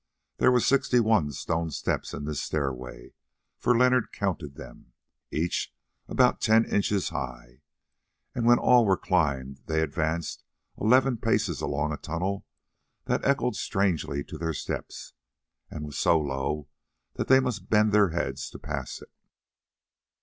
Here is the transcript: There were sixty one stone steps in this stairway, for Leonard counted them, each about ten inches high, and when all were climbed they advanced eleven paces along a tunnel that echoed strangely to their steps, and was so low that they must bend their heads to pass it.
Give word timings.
There 0.37 0.51
were 0.51 0.59
sixty 0.59 0.99
one 0.99 1.31
stone 1.31 1.69
steps 1.69 2.11
in 2.11 2.25
this 2.25 2.41
stairway, 2.41 3.13
for 3.59 3.77
Leonard 3.77 4.11
counted 4.11 4.55
them, 4.55 4.93
each 5.29 5.71
about 6.07 6.41
ten 6.41 6.65
inches 6.65 7.09
high, 7.09 7.61
and 8.33 8.47
when 8.47 8.57
all 8.57 8.83
were 8.87 8.97
climbed 8.97 9.61
they 9.67 9.79
advanced 9.81 10.43
eleven 10.75 11.17
paces 11.17 11.61
along 11.61 11.91
a 11.93 11.97
tunnel 11.97 12.47
that 13.05 13.23
echoed 13.23 13.55
strangely 13.55 14.23
to 14.23 14.39
their 14.39 14.55
steps, 14.55 15.13
and 15.69 15.85
was 15.85 15.99
so 15.99 16.19
low 16.19 16.67
that 17.17 17.27
they 17.27 17.39
must 17.39 17.69
bend 17.69 17.91
their 17.91 18.09
heads 18.09 18.49
to 18.49 18.57
pass 18.57 19.03
it. 19.03 19.11